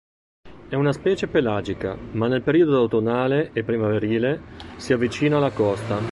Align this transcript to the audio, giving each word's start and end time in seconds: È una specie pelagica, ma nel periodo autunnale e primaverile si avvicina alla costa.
È 0.67 0.73
una 0.73 0.93
specie 0.93 1.27
pelagica, 1.27 1.95
ma 2.13 2.25
nel 2.27 2.41
periodo 2.41 2.75
autunnale 2.75 3.51
e 3.53 3.61
primaverile 3.63 4.41
si 4.77 4.93
avvicina 4.93 5.37
alla 5.37 5.51
costa. 5.51 5.99